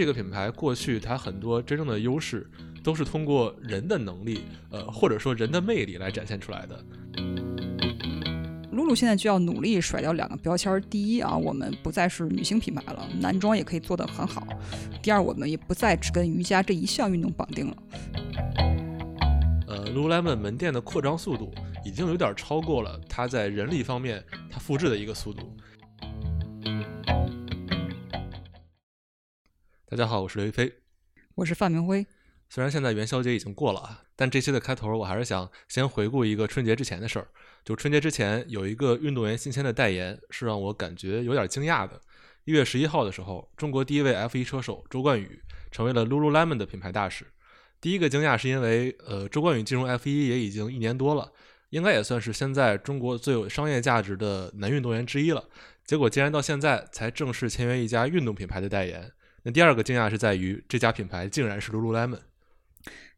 [0.00, 2.48] 这个品牌过去它很多真正的优势
[2.82, 6.84] 都是通过人的能力，呃，或者说人的魅力来展现出来的。
[8.72, 14.42] 露露现在就要努力甩掉两个标签儿：第一啊，我们不再是女性品牌了，男装也可以做得很好；
[15.02, 17.76] 第二，我们也不再只跟瑜伽这一项运动绑定了。
[19.68, 21.52] 呃，Lululemon 门店的扩张速度
[21.84, 25.54] 已经有点超过了它在人力方面它复制的一个速度。
[29.90, 30.72] 大家好，我是刘亦菲，
[31.34, 32.06] 我是范明辉。
[32.48, 37.26] 虽然现在元宵节已经过了啊，但这期的开头我还是想先回顾一个春节之前的事儿。
[37.64, 42.00] 就春节之前有一个运动员新签的代言，是让我感觉有点惊讶的。
[42.44, 47.26] 一月十一号的时候，中国第一位 F1 车手周冠宇成为了 Lululemon 的品牌大使。
[47.80, 51.32] 第一个惊讶是因为，呃，周冠宇进入 F1 也已经一年多了，
[51.70, 55.48] 应该也算是现在中国最有商业价值的男运动员之一了。
[55.84, 59.10] 结果竟然到现在才正式签约一家运动品牌的代言。
[59.42, 62.20] 那第二个惊讶是在于这家品牌竟然是 Lululemon。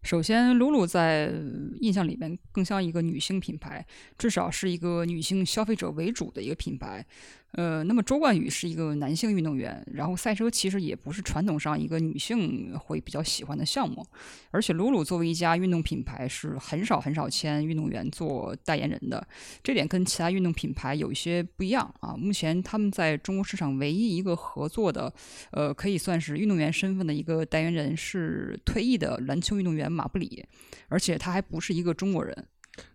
[0.03, 1.33] 首先，，Lulu 在
[1.81, 3.87] 印象里面更像一个女性品牌，
[4.19, 7.07] 至少是一个女性消费者为主的一个品牌。
[7.53, 14.07] 呃，那么周冠宇是一个男性运动员，然后赛车其实也不是传统上一个女性会比较喜欢的项目，
[14.51, 19.27] 而且鲁鲁作为一家运动品牌是很少很少签运动员做代言人的，
[19.63, 22.17] 这点跟其他运动品牌有一些不一样啊。
[22.17, 25.13] 目前他们在中国市场唯一一个合作的，
[25.51, 30.45] 呃，可以算是运动员身份的一个代言人是退役的篮球运动员马布里，
[30.89, 32.47] 而且他还不是一个中国人。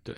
[0.04, 0.16] 对。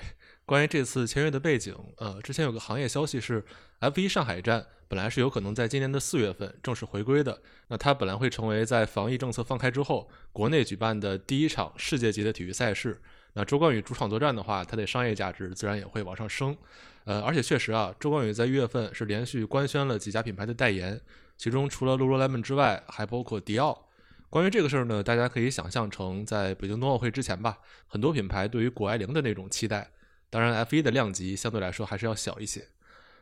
[0.50, 3.46] 关于这次签约的背景，呃，之前有个行业消息是
[3.82, 7.40] ，F1 上海站本来是有可能在今年的四月份正式回归的。
[7.68, 13.00] 那它本来会成为在防疫政策放开之后，国内举办的第一场世界级的体育赛事。
[13.34, 16.58] 那周冠宇主场作战的话，它的商业价值自然也会往上升。
[17.04, 21.00] 呃，而且确实啊，周冠宇在一月份是连续官宣了几家品牌的代言，
[21.38, 23.88] 其中除了 Lululemon 之外，还包括迪奥。
[24.32, 29.92] 关于这个事儿呢，大家可以想象成在北京冬奥会之前吧，很多品牌对于谷爱凌的那种期待。
[30.30, 32.68] 当然，F1 的量级相对来说还是要小一些，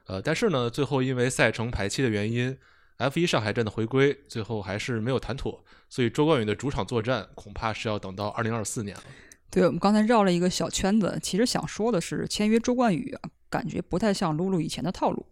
[0.08, 2.58] 呃，但是呢，最后因为赛程排期的原因
[2.98, 9.04] ，F1 上海站的回归最后还是没有谈妥，所以周冠宇的主场作战恐怕是要等到2024年了。
[9.50, 15.26] 对我们刚才绕了一个小圈子，其实想说的是，签约周冠宇啊，感觉不太像露露以前的套路，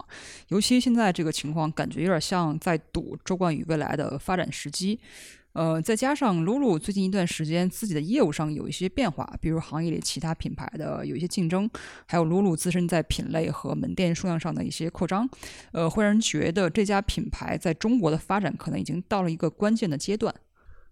[0.47, 4.99] 尤其现在这个情况，感觉有点像在赌周冠宇未来的发展时机。
[5.55, 11.69] 呃，再加上 Lulu 最近一段时间自己的业务上有一些变化，比如行业里其他品牌的有一些竞争，
[12.05, 15.29] 还有 Lulu 自身在品类和门店数量上的一些扩张，
[15.71, 20.35] 呃，会让人觉得这家品牌在中国的发展可能已经到了一个关键的阶段。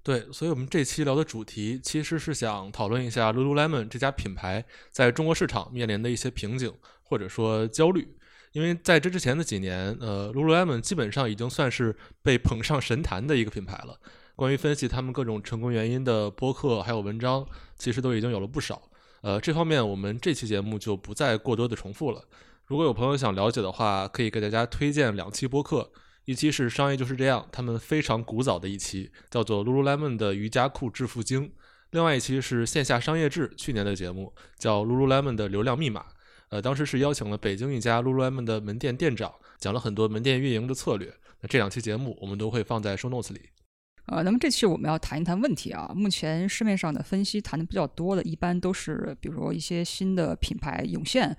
[0.02, 8.07] 对，所以我们这期聊的主题其实是想讨论一下 Lululemon 这家品牌在中国市场面临的一些瓶颈或者说焦虑，
[8.53, 14.00] 因为在这之前的几年，呃，Lululemon 基本上已经算是被捧上神坛的一个品牌了。
[14.36, 17.46] 关于分析他们各种成功原因的播客还有文章，
[17.78, 18.82] 其实都已经有了不少。
[19.22, 22.22] 呃，这方面我们这期节目就不再过多的重复了。
[22.66, 25.92] 如果有朋友想了解的话，可以给大家推荐两期播客，
[26.26, 31.50] 一期是商业就是这样，他们非常古早的一期，叫做 Lululemon 的瑜伽裤致富经；
[31.92, 36.06] 另外一期是线下商业志去年的节目，叫 Lululemon 的流量密码。
[36.50, 41.14] 呃，当时是邀请了北京一家 Lululemon 的门店店长，讲了很多门店运营的策略。
[41.42, 43.42] 那这两期节目我们都会放在 Show Notes 里。
[44.06, 45.90] 呃，那么这期我们要谈一谈问题啊。
[45.96, 51.36] 目前市面上的分析谈的比较多的，一般都是比如说一些新的品牌涌现，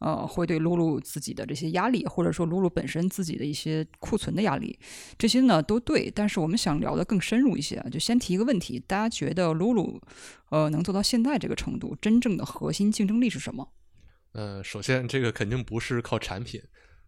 [0.00, 4.78] 呃，会对露露自己的这些压力，或者说露露本身自己的一些库存的压力，
[5.18, 6.10] 这些呢都对。
[6.10, 10.00] 但是我们想聊的更深入一些，就先提一个问题：大家觉得露露，
[10.48, 13.68] 呃，能做到现在这个程度，真正的核心竞争力是什么？
[14.32, 16.62] 呃，首先这个肯定不是靠产品，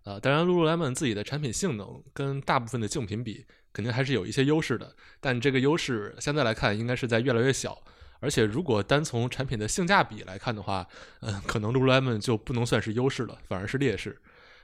[0.04, 3.46] 啊，当然露露 lemon 自己的产品性能跟大部分的竞品比。
[3.78, 7.80] 肯定还是有一些优势的，但这个优势现在来看应该是在越来越小。
[8.18, 10.84] 而且如果单从产品的性价比来看的话，
[11.20, 14.20] 嗯，可能 Lululemon 就不能算是优势了，反而是劣势。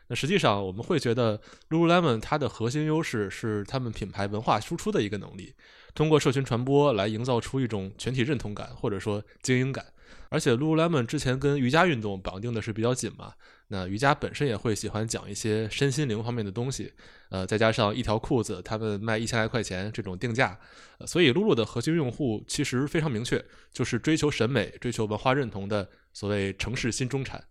[0.09, 5.55] 那实际上我们会觉得 Lululemon 它的核心优势是他们品牌文化输出的一个能力，
[5.95, 9.87] 通过社群传播来营造出一种全体认同感或者说精英感。
[10.29, 13.35] 而且 Lululemon 之前跟瑜伽运动绑定的是比较紧嘛。
[13.69, 16.93] 那瑜伽本身也会喜欢讲一些身心灵方面的东西，
[17.31, 20.59] 呃，再加上一条裤子，他们卖一千来块钱这种定价，
[21.07, 27.43] 所以露露的核心用户其实非常明确，就是追求审美、追求文化认同的所谓城市新中产。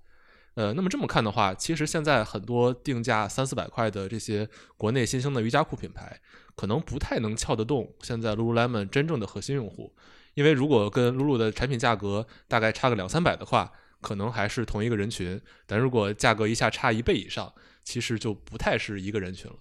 [0.53, 6.21] 呃，那么这么看的话，其实现在很多定价三四百块的这些国内新兴的瑜伽裤品牌，
[6.55, 9.95] 可能不太能撬得动现在 Lululemon 真正的核心用户，
[10.35, 13.71] 因为如果跟露露的产品价格大概差个两三百的话。
[14.03, 17.51] 可能还是同一个人群，但如果价格一下差一倍以上，
[17.83, 19.57] 其实就不太是一个人群了。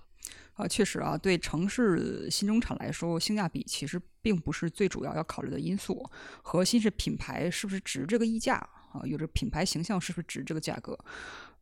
[0.54, 6.04] 啊，确实啊，对城市新中产来说，性价比其实并不是最主要要考虑的因素，
[6.42, 8.56] 核心是品牌是不是值这个溢价
[8.92, 10.98] 啊，有着品牌形象是不是值这个价格。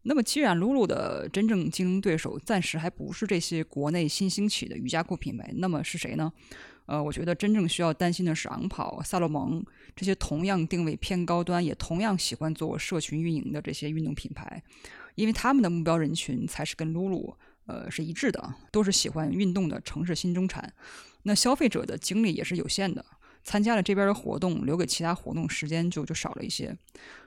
[0.02, 6.32] 那么，既然露露的真正竞争对手暂时还不是这些国内新兴起的瑜伽裤品牌，那么是谁呢？
[6.90, 9.64] 呃，我觉得真正需要担心的是昂跑、萨洛蒙
[9.94, 14.60] 这些同样定位偏高端，也同样喜欢做社群运营的这些运动品牌，
[15.14, 17.36] 因为他们的目标人群才是跟露露。
[17.66, 20.72] 呃，是一致的，都是喜欢运动的城市新中产。
[21.22, 23.04] 那消费者的精力也是有限的，
[23.44, 26.76] 参加了这边的活动，留给其他活动时间就就少了一些。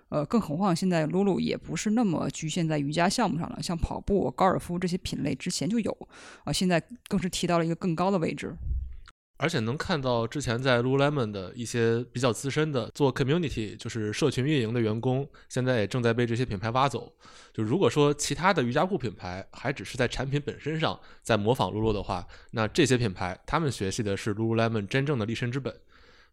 [0.10, 5.98] 呃，更何况现在露露也不是那么局限在瑜伽项目上了，像跑步、高尔夫这些品类之前就有，
[6.44, 8.54] 啊，现在更是提到了一个更高的位置。
[9.44, 17.12] 而且能看到之前在 Lululemon 的一些比较资深的做 community，就是社群运营的员工，现在也正在被这些品牌挖走。
[17.54, 25.78] 就如果说其他的瑜伽裤品牌还只是在产品本身上在模仿 Lulu 的话，那这些品牌他们学习的是 Lululemon 真正的立身之本。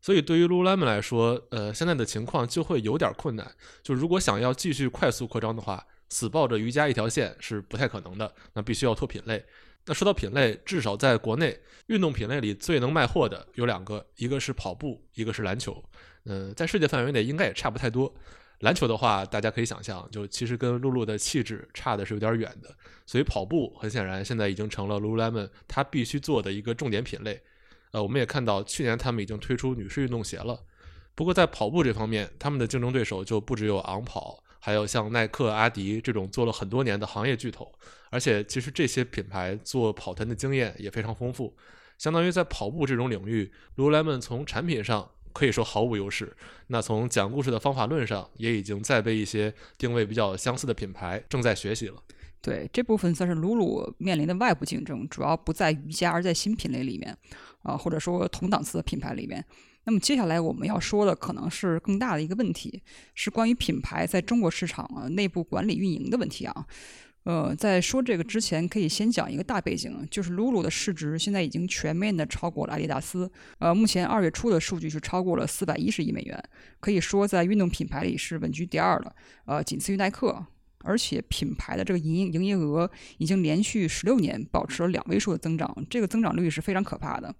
[0.00, 3.50] 所以对于 Lululemon 来说，呃，现在的情况就会有点困难。
[3.82, 9.44] 就如果想要继续快速扩张的话，死抱着瑜伽一条线是不太可能的，那必须要拓品类。
[9.86, 15.82] 那说到品类，至少在国内运动品类里最能卖货的有两个，一个是跑步，一个是篮球。
[16.26, 18.14] 嗯，在世界范围内应该也差不太多。
[18.60, 22.68] 篮球的话，大家可以想象，就其实跟露露的气质差的是有点远的。
[23.06, 27.40] 所以跑步很显然现在已经成了 Lululemon 它必须做的一个重点品类。
[27.92, 30.60] 呃，我们也看到去年他们已经推出女士运动鞋了。
[31.14, 34.44] 不过在跑步这方面，他们的竞争对手就不只有昂跑。
[34.60, 37.72] 还有像耐克、阿迪这种做了很多年的行业巨头，
[38.10, 41.56] 而且其实这些品牌做跑团的经验也非常丰富。
[41.98, 46.34] 相当于在跑步这种领域，Lululemon 从产品上可以说毫无优势。
[46.68, 52.02] 那从讲故事的方法论上，也已经在被一些定位比较相似的品牌正在学习了。
[52.42, 57.14] 对这部分算是 Lulu 面临的外部竞争，主要不在瑜伽，而在新品类里面，
[57.62, 59.44] 啊，或者说同档次的品牌里面。
[59.90, 62.80] 那么接下来我们要说的可能是更大的一个问题，
[63.16, 66.64] 是关于品牌在中国市场内部管理运营的问题啊。
[67.24, 73.28] 呃，在说这个之前，可以先讲一个大背景，就是 Lulu 的市值现在已经全面的超过了阿迪达斯。
[73.58, 76.40] 呃，目前二月初的数据是超过了四百一十亿美元，
[76.78, 79.12] 可以说在运动品牌里是稳居第二了，
[79.46, 80.46] 呃，仅次于耐克。
[80.82, 82.88] 而且品牌的这个营营业额
[83.18, 87.34] 已经连续十六年保持了两位数的增长，这个增长率是非常可怕的。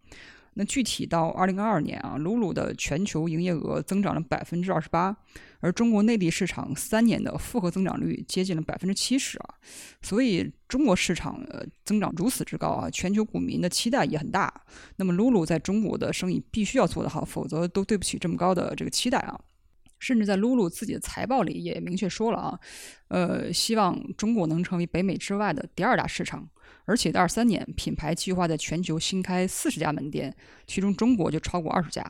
[0.61, 5.17] 那具体到二零二二年啊，露露的全球营业额增长了百分之二十八，
[5.61, 9.55] 而中国内地市场三年的复合增长率接近了百分之七十啊，
[10.03, 14.53] 所以中国市场呃增长如此之高啊，全球股民的期待也很大。
[14.97, 19.41] 那么露露在中国的生意必须要做得好，否则都对不起这么高的这个期待啊。
[19.99, 22.61] 甚至在露露自己的财报里也明确说了啊，
[23.09, 26.47] 呃，希望中国能成为北美之外的第二大市场。
[26.91, 30.35] 而且，在二三年，品牌计划在全球新开四十家门店，
[30.67, 32.05] 其中中国就超过二十家。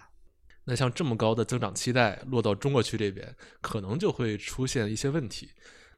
[0.65, 5.51] 那像这么高的增长期待落到中国区这边，可能就会出现一些问题。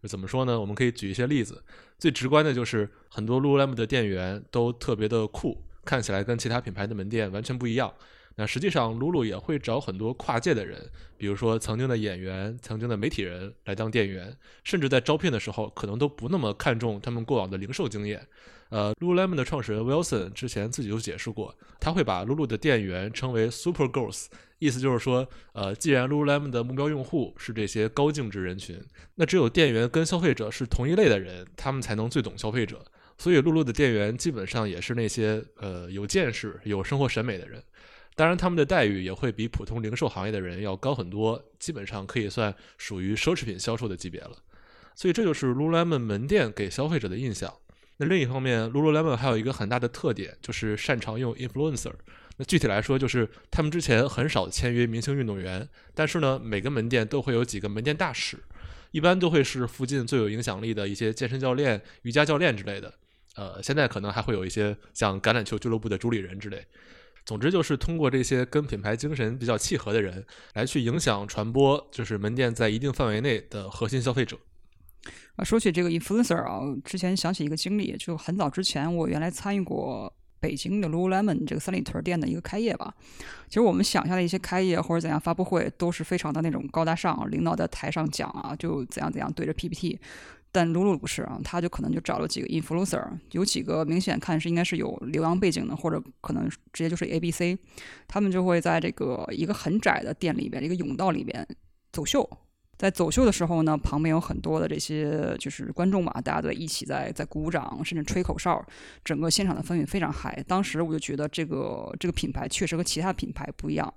[0.08, 0.60] 怎么说呢？
[0.60, 1.62] 我们可以举一些例子。
[1.96, 7.94] 最直观的就是很多 Lululemon 的店员都特别的酷，看起来跟其他品牌的门店完全不一样。
[8.36, 10.80] 那实际上，露露也会找很多跨界的人，
[11.16, 14.34] 比如说曾经的演员、曾经的媒体人来当店员，
[14.64, 18.26] 甚至在招聘的时候，可能都不那么看重他们过往的零售经验。
[18.70, 24.28] 呃，Lululemon 的创始人 Wilson 之前自己就解释过，他会把露露的店员称为 Super Girls，
[24.58, 28.82] 意思就是说，呃，既然 Lululemon 的目标用户是这些高净值人群，
[29.16, 32.82] 那只有店员跟消费者是同一类的人，他们才能最懂消费者。
[33.18, 37.62] 所以，露露的店员基本上也是那些呃有见识、有生活审美的人。
[38.14, 44.36] 当然，他们的待遇也会比普通零售行业的人要高很多，基本上可以算属于奢侈品销售的级别了。
[44.94, 47.52] 所以这就是 Lululemon 门店给消费者的印象。
[47.96, 51.92] 那另一方面，Lululemon 还有一个很大的特点，就是擅长用 influencer。
[52.36, 58.38] 那具体来说，就是他们之前很少签约明星运动员，但是呢，每个门店都会有几个门店大使，
[58.90, 62.92] 一般都会是附近最有影响力的一些健身教练、瑜伽教练之类的。
[63.36, 66.66] 呃，现在可能还会有一些像橄榄球俱乐部的主理人之类。
[67.24, 70.24] 总之就是通过这些跟品牌精神比较契合的人
[70.54, 74.38] 来去影响传播，就是门店在一定范围内的核心消费者。
[75.36, 82.92] 啊，说起这个 influencer 啊，之前想起一个经历，就很早之前我原来参与过北京的 Lululemon 这个三里屯店的一个开业吧。
[83.48, 89.98] 其实我们想象的一些开业或者怎样发布会都是非常的那种高大上，领导在台上讲啊，就怎样怎样对着 PPT。
[90.54, 97.58] 但露露不是啊，他就可能就找了几个 influencer，有几个明显看是应该是有留洋背景的，或者可能直接就是 A B C，
[98.06, 101.46] 他们就会在这个一个很窄的店里边，一个甬道里边
[101.90, 102.28] 走秀
[102.76, 108.62] 在走秀的时候呢，旁边有很多的这些就是观众嘛，大家都一起在在鼓掌，甚至吹口哨，
[109.04, 110.44] 整个现场的氛围非常嗨。
[110.48, 113.94] 当时我就觉得这个这个品牌确实和其他品牌不一样，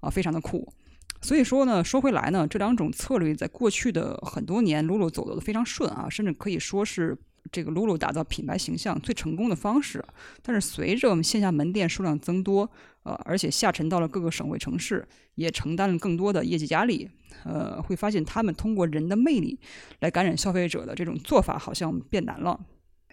[0.00, 0.72] 啊，非常的酷。
[1.20, 7.16] 所以说呢，说回来呢，这两种策略在过去的很多年，露露走的都非常顺啊，甚至可以说是
[7.52, 10.04] 这个露露打造品牌形象最成功的方式。
[10.42, 12.70] 但是随着我们线下门店数量增多，
[13.02, 17.08] 呃，而且下沉到了各个省会城市，也承担了更多的业绩压力。
[17.44, 19.58] 呃，会发现他们通过人的魅力
[20.00, 22.58] 来感染消费者的这种做法好像变难了。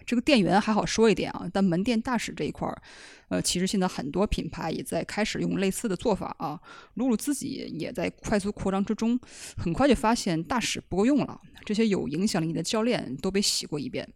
[0.06, 2.82] 这个店员还好说一点啊，但门店大使这一块儿，
[3.28, 6.58] 呃，其实现在很多品牌也在开始用类似的做法啊。
[6.94, 9.18] 露露自己也在快速扩张之中，
[9.56, 14.08] 很快就发现大使不够用了，这些有影响力的教练都被洗过一遍。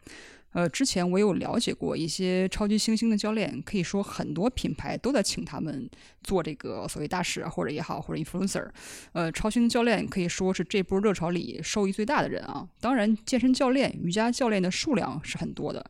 [0.53, 5.89] 呃，之前我有了解过一些超级新星的教练，可以说很多品牌都在请他们
[6.23, 8.69] 做这个所谓大使或者也好，或者 influencer。
[9.13, 12.69] 呃，超星教练可以说是这波热潮里受益最大的人啊。
[12.81, 15.85] 当然，健身教练、瑜伽教练的数量是很多的，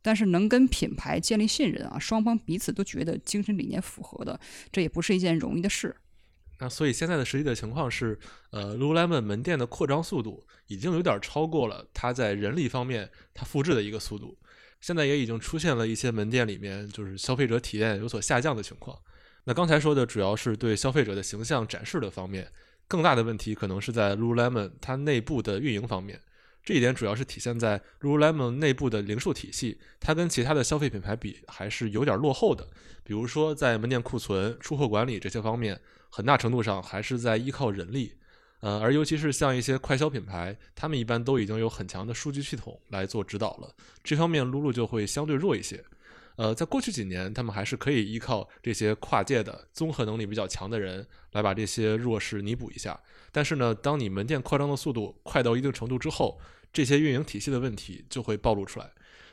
[0.00, 4.38] 但是能跟品牌建立信任啊，双方彼此都觉得精神理念符合的，
[4.70, 5.94] 这也不是一件容易的事。
[6.58, 8.18] 那所以现在的实际的情况是，
[8.50, 14.38] 呃，Lululemon 门店的扩张速度已经有点超过了它在人力方面它复制的一个速度。
[14.80, 18.96] 现在也已经出现了一些门店里面就是消费者体验有所下降的情况。
[19.44, 22.50] 那刚才说的主要是对消费者的形象展示的方面，
[22.86, 26.20] 更大的问题可能是在 Lululemon 它内部的运营方面。
[26.64, 32.66] 这一点主要是体现在 Lululemon 内部的零售体系，它跟其他的消费品牌比还是有点落后的。
[33.02, 35.80] 比如说在门店库存、出货管理这些方面。
[36.16, 38.12] 很大程度上还是在依靠人力，
[38.60, 43.74] 呃，而尤其是像一些快消品牌，他们一般都已经有很强的数据系统来做指导了。
[44.04, 45.82] 这方面，露露就会相对弱一些。
[46.36, 52.98] 呃，在过去几年，他们还是可以依靠这些跨界的综合能力比较强的人来把这些弱势弥补一下。
[53.30, 56.40] 但是呢，当你门店扩张的速度快到一定程度之后，
[56.72, 58.90] 这些运营体系的问题就会暴露出来。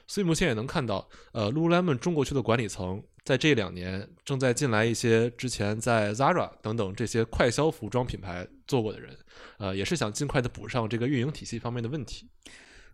[0.08, 3.04] 所以目前也能看到，呃，Lululemon 中国区的管理层。
[3.24, 9.16] 在这两年，正在进来一些之前在 Zara 等等这些快消服装品牌做过的人，
[9.60, 12.28] 呃，也是想尽快的补上这个运营体系方面的问题。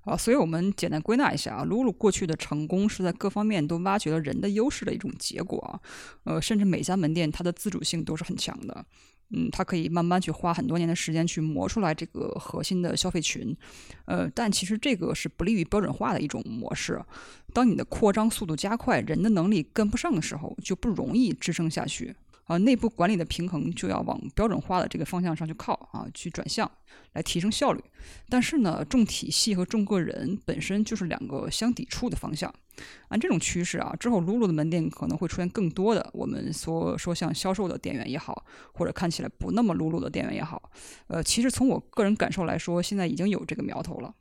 [0.07, 5.79] 啊，所以我们简单归纳一下啊，Lulu 过去的成功是在各方面都挖掘了人的优势的一种结果啊，
[6.23, 8.85] 呃，甚至每家门店它的自主性都是很强的。
[9.31, 13.53] 嗯，它可以慢慢去花很多年的时间去磨出来这个核心的消费群，
[14.05, 17.03] 呃，但其实这个是不利于标准化的一种模式。
[17.51, 22.15] 当你的扩张速度加快，人的能力跟不上的时候，就不容易支撑下去。
[22.47, 26.69] 啊，内部管理的平衡就要往标准化的这个方向上去靠啊，去转向，
[27.13, 27.83] 来提升效率。
[28.29, 32.53] 但是呢，重体系和重个人本身就是两个相抵触的方向。
[33.09, 40.71] 按这种趋势啊，之后露露的门店可能会出现更多的我们所说像销售的店员也好，或者看起来不那么露露的店员也好。
[41.07, 44.13] 呃，其实从我个人感受来说，现在已经有这个苗头了。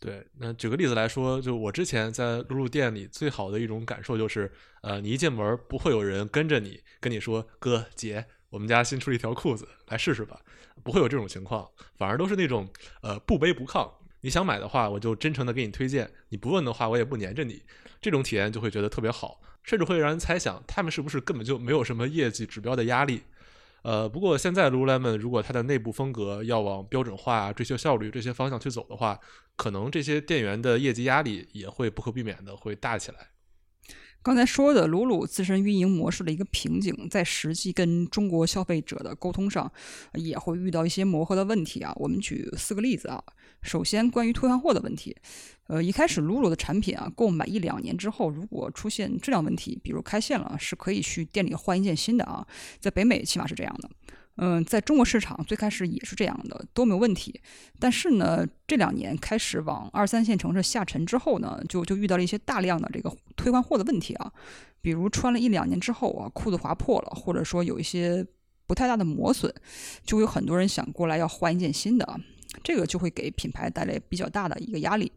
[0.00, 4.50] 对，那举个例子来说，就我之前在露露店里最好的一种感受就是，
[4.82, 10.40] 呃，你一进门不会有人跟着你跟你说哥姐，我们家新出了一条裤子，来试试吧，
[10.84, 12.68] 不会有这种情况，反而都是那种
[13.02, 13.90] 呃不卑不亢，
[14.20, 17.62] 你想买的话我就真诚的给你推荐，你不问的话我也不粘着你，
[18.00, 23.22] 这种体验就会觉得特别好，甚至会让人猜想他们是不是根本就没有什么业绩指标的压力。
[23.88, 29.18] 呃，不过现在 Lululemon 如果它的内部风格要往标准化、追求效率这些方向去走的话，
[29.56, 33.30] 可能这些店员的业绩压力也会不可避免的会大起来。
[34.22, 39.70] 刚才说的鲁鲁自身运营模式的一个瓶颈，在实际跟中国消费者的沟通上，
[40.14, 41.92] 也会遇到一些磨合的问题啊。
[41.96, 43.22] 我们举四个例子啊。
[43.62, 45.16] 首先，关于退换货的问题，
[45.66, 52.46] 呃，一开始鲁鲁的产品啊，购买一两年之后，如果出现质量问题，比如开线了，是可以去店里换一件新的啊。
[52.78, 53.90] 在北美起码是这样的，
[54.38, 57.40] 嗯，在中国市场最开始也是这样的，都没有问题。
[57.78, 64.32] 但是呢，这两年开始往二三线城市下沉之后呢，就就遇到了一些大量的这个退换货的问题啊，
[64.80, 68.24] 比如穿了一两年之后啊，裤子划破了，或者说有一些
[68.66, 69.52] 不太大的磨损，
[70.04, 72.20] 就会有很多人想过来要换一件新的。
[72.64, 75.12] 这个就会给品牌带来比较大的一个压力，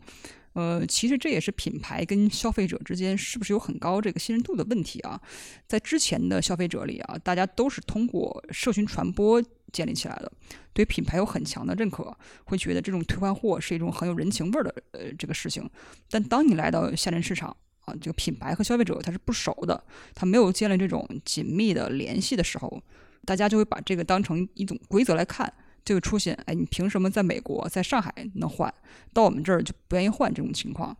[0.53, 5.19] 呃，其实这也是品牌跟消费者之间是不是有很高这个信任度的问题啊？
[5.65, 9.41] 在之前的消费者里啊，大家都是通过社群传播
[9.71, 10.29] 建立起来的，
[10.73, 15.69] 对品牌有很强的认可，会觉得这种退换货是一种很有人情味儿的呃这个事情。
[16.09, 17.55] 但当你来到下沉市场
[17.85, 19.81] 啊，这个品牌和消费者他是不熟的，
[20.13, 22.83] 他没有建立这种紧密的联系的时候，
[23.23, 25.51] 大家就会把这个当成一种规则来看。
[25.83, 28.73] 就会出现，哎，你凭什么在美国、在上海能换，
[29.13, 30.95] 到我们这儿就不愿意换这种情况？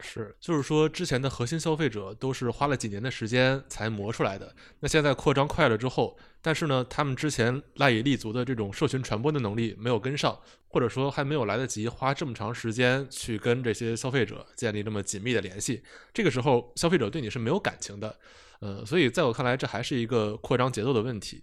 [0.00, 15.82] 是，就是说之前的核心消费者都是花了几年的时间才磨出来的，那现在扩张快了之后，但是呢，他们之前赖以立足的这种社群传播的能力没有跟上，或者说还没有来得及花这么长时间去跟这些消费者建立这么紧密的联系，
[16.14, 18.16] 这个时候消费者对你是没有感情的，
[18.60, 21.42] 呃，所以在我看来，这还是一个扩张节奏的问题。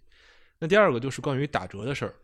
[0.59, 2.15] 那第二个就是关于打折的事儿，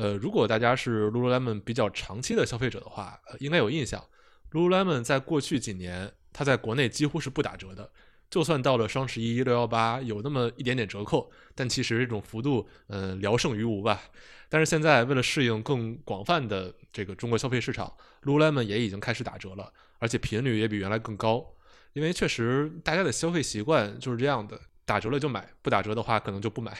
[0.00, 4.02] 呃，如果大家是 Lululemon 比较长期的消费者的话，呃，应该有印象。
[4.50, 7.92] Lululemon 在过去几年，它在国内几乎是不打折的。
[8.30, 14.00] 就算到了双十一、六幺八有那么一点点折扣，但其实这种幅度，呃，聊胜于无吧。
[14.48, 17.92] 但是现在为了适应更广泛的这个中国消费市场
[18.22, 21.44] ，Lululemon 也已经开始打折了，而且频率也比原来更高。
[21.92, 24.58] 因为确实大家的消费习惯就是这样的，
[24.90, 26.76] 打折了就买，不打折的话可能就不买。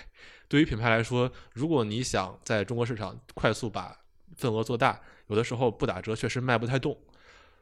[0.49, 3.97] 对于品牌来说，如果你想在中国市场快速把
[4.37, 6.99] 份额做大，有的时候不打折确实卖不太动。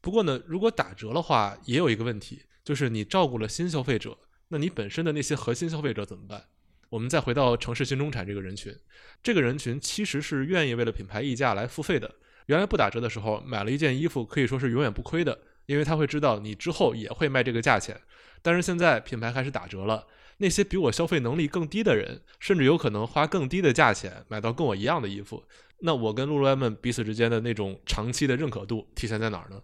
[0.00, 4.16] 不过呢，如果打折的话，也有一个问题，就是你照顾了新消费者，
[4.48, 6.46] 那你本身的那些核心消费者怎么办？
[6.88, 8.74] 我们再回到城市新中产这个人群，
[9.22, 12.10] 这个人群其实是愿意为了品牌溢价来付费的。
[12.46, 18.00] 原来不打折的时候，买了一件衣服可以说是永远不亏的，因为他会知道你之后也会卖这个价钱。
[18.40, 20.06] 但是现在品牌开始打折了，
[20.38, 25.44] 那些比我消费能力更低的人，甚至有可能花更低的价钱买到跟我一样的衣服。
[25.80, 29.60] 那我跟 Lululemon 彼此之间的那种长期的认可度体现在哪儿呢？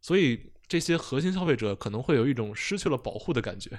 [0.00, 3.70] 所以这些核心消费者可能会有一种失去了保护的感觉。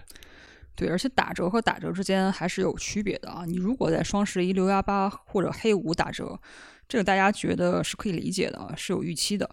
[0.75, 3.43] 对，而且打折和打折之间还是有区别的啊。
[3.45, 6.39] 你如果在双十一、六幺八或者黑五打折，
[6.87, 9.49] 这个大家觉得是可以理解的，是有预期的。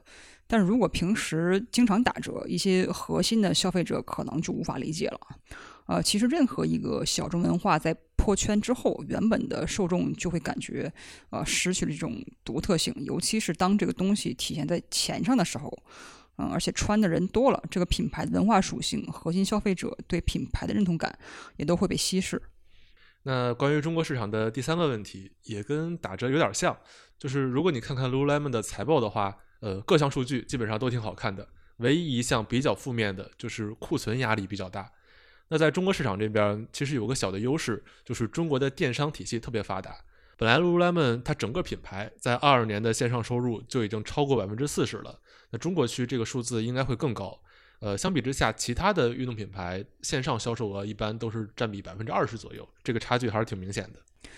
[0.46, 5.20] 但是如果平时经常打折，一些核心的消费者可能就无法理解了。
[5.86, 10.92] 呃，其实任何一个小众文化在破圈之后，原本的受众就会感觉
[11.30, 15.82] 呃失去了这种独特性，尤其是当这个东西体现在钱上的时候。
[16.38, 21.18] 嗯，而且穿的人多了，这个品牌的文化属性、核心消费者对品牌的认同感
[21.56, 22.42] 也都会被稀释。
[23.22, 26.76] 那关于中国市场的第三个问题，也跟打折有点像，
[27.18, 34.92] 就是如果你看看 Lululemon 的财报的话，呃，各项数据基本上都挺好看的，唯一一项比较负面的就是库存压力比较大。
[35.48, 39.96] 那在中国市场这边，其实有个小的优势，就是中国的电商体系特别发达。
[40.36, 45.18] 本来 Lululemon 它整个品牌在二二年的线上收入就已经超过百分之四十了。
[45.50, 47.40] 那中国区这个数字应该会更高，
[47.80, 54.28] 呃，相比之下，其他的运动品牌线上销售额一般都是占比百分之二十左右，这个差距还是挺明显的。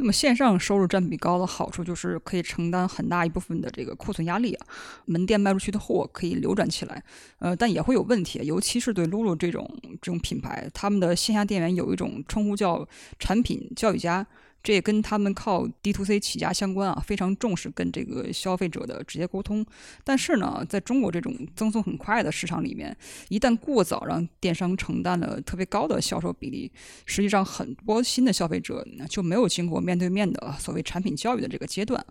[0.00, 4.66] 那么线上收入占比高的好处就是可以承担很大一部分的这个库存压力啊，
[5.06, 7.02] 门店卖出去的货可以流转起来，
[7.40, 9.68] 呃，但也会有问题，尤其是对 Lulu 这种
[10.00, 12.86] 这种品牌，他们的线下店员有一种称呼叫
[13.18, 14.26] 产品教育家。
[14.68, 19.64] 这也跟他们靠 D to C 起家相关啊，非常重视跟这个消费者的直接沟通。
[20.04, 22.94] 但是呢，在中国这种增速很快的市场里面，
[23.30, 26.70] 一旦过早让电商承担了特别高的销售比例，
[27.06, 32.04] 实际上很多新的消费者就没有经过面对面的所谓产品教育的这个阶段。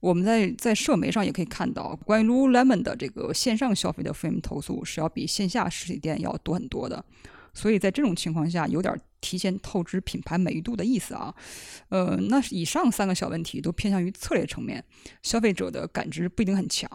[0.00, 7.04] 我们在在社媒上也可以看到，关于 Lululemon 的这个线上消费的负面投诉是要比线下实体店要多很多的。
[7.54, 11.34] 所以在这种情况下，有点提前透支品牌美誉度的意思啊。
[11.88, 14.84] 呃，那以上三个小问题都偏向于策略层面，
[15.22, 16.88] 消费者的感知不一定很强。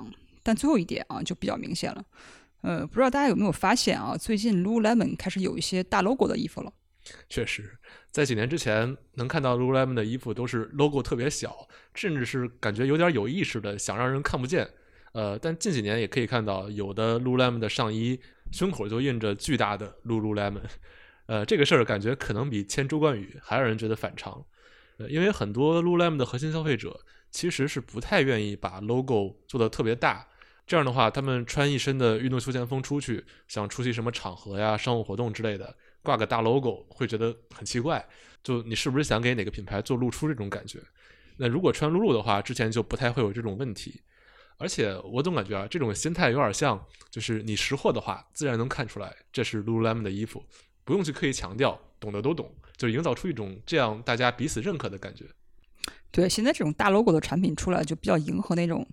[0.43, 2.03] 但最后一点啊，就比较明显了。
[2.61, 6.71] 呃，不知道大家有没有发现啊，最近 Lululemon 开始有一些大 logo 的衣服了。
[7.29, 7.77] 确实，
[8.09, 14.67] 在几年之前，能看到 Lululemon 的衣服都是 logo 特别小，甚至是感觉有点有意识的想让人看不见。
[15.15, 18.19] 呃，但近几年也可以看到，有的 Lululemon 的上衣。
[18.51, 20.61] 胸口就印着巨大的 Lululemon，
[21.25, 24.45] 呃，这个事儿感觉可能比签周冠宇还让人觉得反常，
[24.97, 26.97] 呃，因为很多 Lululemon 的核心消费者
[27.31, 30.25] 其实是不太愿意把 logo 做的特别大，
[30.67, 38.07] 这样的话，他们穿一身的运动休闲风出去，想出席什么场合呀、商务活动之类的，挂个大 logo 会觉得很奇怪，
[38.43, 40.79] 就你是不是想给哪个品牌做露出这种感觉？
[41.37, 44.01] 那如果穿露露的话，之前就不太会有这种问题。
[44.57, 50.43] 而且我总感觉啊，这种心态有点像，就是你识货的话，自然能看出来这是 Lululemon 的衣服，
[50.83, 55.25] 不用去刻意强调，懂的都懂，就营造出一种这样大家彼此认可的感觉。
[56.11, 58.87] 对，现在这种大 logo 的产品出来，就比较迎合那种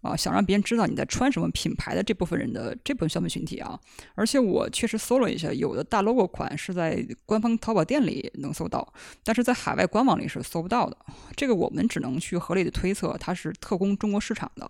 [0.00, 3.78] 啊，想让别人知道你在穿什么品牌的这部分人的这部分消费群体啊。
[4.14, 8.92] 而且我确实搜了一下，有的大 logo 款是在官方淘宝店里能搜到，
[9.24, 10.96] 但是在海外官网里是搜不到的。
[11.34, 14.68] 这个我们只能去合理的推测，它是特供中国市场的。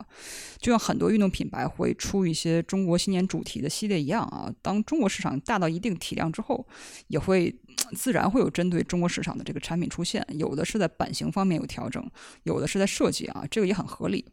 [0.59, 6.67] 就像很多运动品牌会出一些中国新年主题的系列一样啊，当中国市场大到一定体量之后，
[7.09, 7.55] 也会
[7.95, 12.05] 自然会有针对中国市场的这个产品出现，有的是在版型方面有调整，
[12.45, 14.25] 有的是在设计啊，这个也很合理。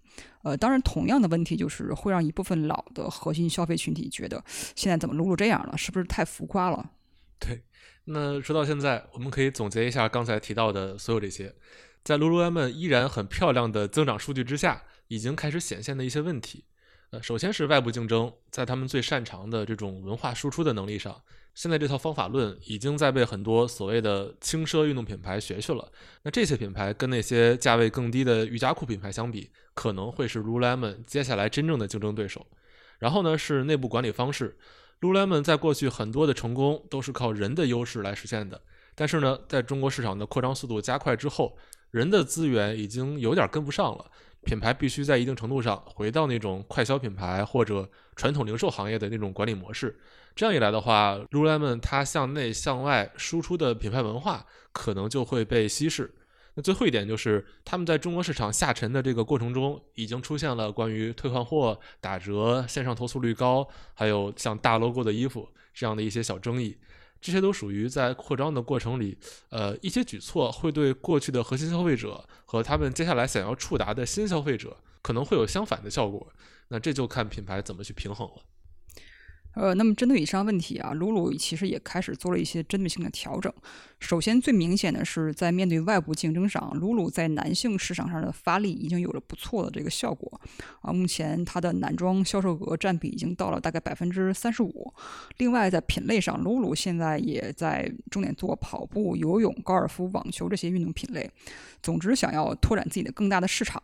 [0.43, 4.43] 呃，当然，同样的问题就是会让一部分老的核心消费群体觉得，
[4.75, 6.91] 现在怎么露露这样了，是不是太浮夸了？
[7.39, 7.63] 对，
[8.05, 11.53] 那说到现在，我们可以总结一下刚才提到的所有这些，
[12.03, 16.65] 在 Lululemon 依然很漂亮的增长数据之下，已经开始显现的一些问题。
[17.11, 21.21] 呃，首先是外部竞争，在他们最擅长的这种文化输出的能力上，
[21.53, 25.89] 现在这套方法论已经在被很多所谓的轻奢运动品牌学去了。
[26.23, 32.45] 那这些品牌跟那些价位更低的瑜伽裤品牌相比，可能会是 Lululemon 接下来真正的竞争对手。
[32.99, 34.57] 然后呢，是内部管理方式
[35.01, 38.59] ，Lululemon 在过去很多的成功都是靠人的优势来实现的，
[38.95, 41.55] 但是呢，在中国市场的扩张速度加快之后，
[41.91, 44.09] 人的资源已经有点跟不上了。
[44.45, 49.99] 品牌必须在一定程度上回到那种快消品牌或者传统零售行业的那种管理模式。
[50.35, 56.13] 这样一来的话，Lululemon 它向内向外输出的品牌文化可能就会被稀释。
[56.53, 66.77] 那最后一点就是，他们在中国市场下沉的这个过程中，已经出现了关于退换货、打折、线上投诉率高，还有像大 logo 的衣服这样的一些小争议。
[67.25, 69.17] 这些都属于在扩张的过程里，
[69.49, 76.31] 呃，一些举措会对过去的核心消费者和他们接下来想要触达的新消费者可能会有相反的效果。
[76.67, 78.43] 那这就看品牌怎么去平衡了。
[79.55, 83.51] 呃，那么针对以上问题啊，露露其实也开始做了一些针对性的调整。
[83.99, 90.39] 首先，最明显的是在面对外部竞争上，露露在男性市场上的发力已经有了不错的这个效果
[90.81, 90.91] 啊。
[90.91, 94.93] 目前它的男装销售额占比已经到了大概百分之三十五。
[95.37, 101.31] 另外，在品类上，露露现在也在重点做跑步、游泳、高尔夫、网球这些运动品类。
[101.81, 103.81] 总之，想要拓展自己的更大的市场。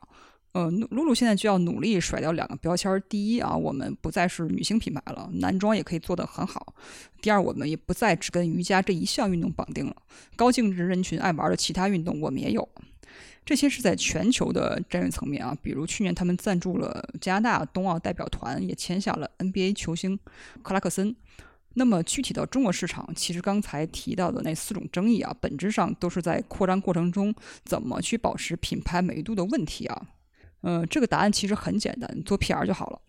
[0.53, 3.01] 呃，露露现在就要努力甩掉两个标签。
[3.07, 6.73] 第一啊，我们不再是女性品牌了，男装也可以做得很好。
[7.21, 9.95] 第二，我们也不再只跟瑜伽这一项运动绑定了，
[10.35, 12.67] 高净值人群爱玩的其他运动我们也有。
[13.45, 20.19] 这些是在全球的战略层面啊，比如去年他们赞助了加拿大冬奥代表团，也签下了 NBA 球星
[20.61, 21.15] 克拉克森。
[21.73, 27.33] 那么具体到中国市场，其实刚才提到的那四种争议啊，本质上都是在扩张过程中
[27.63, 30.07] 怎么去保持品牌美誉度的问题啊。
[30.63, 33.01] 嗯，这个答案其实很简单，做 PR 就好了。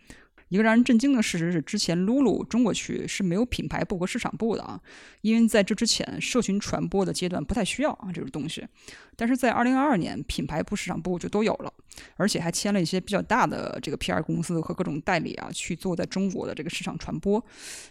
[0.53, 4.79] 一个让人震惊的事实是，之前 Lulu 中国区是没有品牌部和市场部的啊，
[5.23, 8.63] 因为在这之前，社群传播的阶段不太需要啊这种东西。
[9.17, 11.73] 但是在二零二二年，品牌部、市场部就都有了，
[12.17, 17.43] 而且还签了一些比较大的这个 PR 公司和各种代理啊，去做在中国的这个市场传播。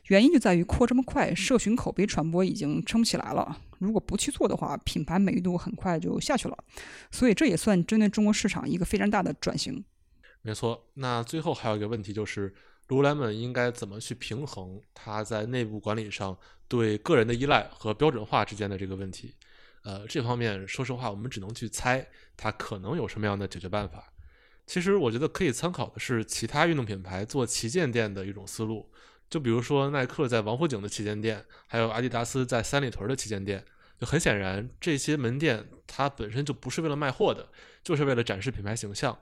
[0.09, 3.57] 原因就在于扩这么快，社群口碑传播已经撑不起来了。
[3.79, 6.55] 如果不去做的话，品牌美誉度很快就下去了。
[7.09, 9.83] 所以这也算针对中国市场一个非常大的转型。
[10.43, 12.53] 没错，那最后还有一个问题就是
[12.87, 19.35] Lululemon 应该怎么去平衡它在内部管理上对个人的依赖和标准化之间的这个问题？
[19.83, 24.11] 呃，这方面说实话，我们只能去猜它可能有什么样的解决办法。
[24.65, 28.91] 其实我觉得可以参考的是其他运动品牌做旗舰店的一种思路，
[29.29, 33.63] 就比如说耐克在王府井的旗舰店，还有阿迪达斯在三里屯的旗舰店。
[33.99, 37.47] 就很显然，这些门店它本身就不是为了卖货的，
[37.83, 39.15] 就是为了展示品牌形象。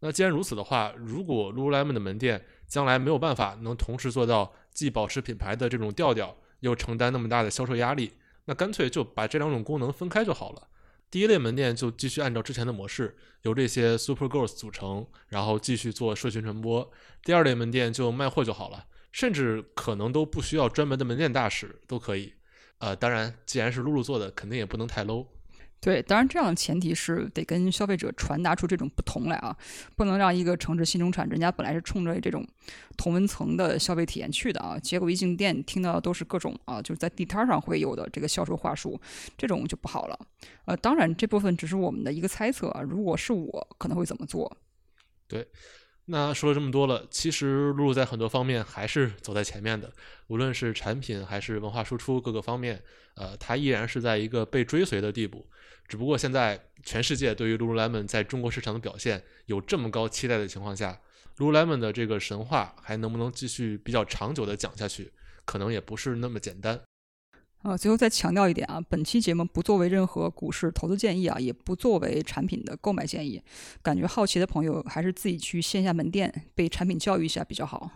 [0.00, 8.12] 那既然如此的话，如果 Lululemon 的门店将来没有办法能同时做到既保持品牌的这种调调，又承担那么大的销售压力，
[8.44, 10.68] 那干脆就把这两种功能分开就好了。
[11.10, 16.90] 第一类门店就继续按照之前的模式，由这些 Super Girls 组成，然后继续做社群传播。
[17.22, 22.34] 第二类门店就卖货就好了，甚至可能都不需要专门的门店大使都可以。
[22.78, 25.26] 呃，当然，既然是露露做的，肯定也不能太 low。
[25.84, 29.54] 对，当然这样的前提是得跟消费者传达出这种不同来啊，
[29.94, 32.42] 不能让一个城市新中产，人家本来是冲着这种
[32.96, 38.98] 同温层的消费体验去的啊，结果一进店听到都是各种啊，就是在地摊上会有的这个销售话术，
[39.36, 40.18] 这种就不好了。
[40.64, 44.56] 呃，当然这部分只是我们的一个猜测啊，如果是我可能会怎么做？
[45.28, 45.46] 对。
[46.06, 49.90] 那说了这么多了，其实露露在很多方面还是走在前面的，
[50.26, 52.82] 无论是产品还是文化输出各个方面，
[53.16, 55.46] 呃，它依然是在一个被追随的地步。
[55.86, 61.00] 只不过现在全世界对于 Lululemon 在中国市场的表现有这么高期待的情况下
[61.36, 65.12] ，Lululemon 的这个神话还能不能继续比较长久的讲下去，
[65.44, 66.80] 可能也不是那么简单。
[67.62, 73.42] 啊，最后再强调一点啊，本期节目不作为任何股市投资建议啊，也不作为产品的购买建议。
[73.82, 77.90] 感觉好奇的朋友还是自己去线下门店被产品教育一下比较好。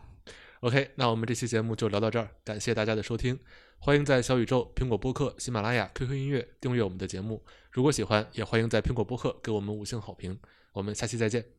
[0.60, 3.38] OK，那我们这期节目就聊到这儿，感谢大家的收听，
[3.80, 7.42] 欢迎在小宇宙、苹果播客、喜马拉雅、QQ 音乐订阅我们的节目。
[7.70, 10.38] 如果喜欢，也欢迎在苹果播客给我们五星好评。
[10.72, 11.57] 我们下期再见。